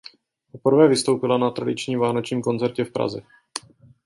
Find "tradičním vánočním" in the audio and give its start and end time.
1.51-2.41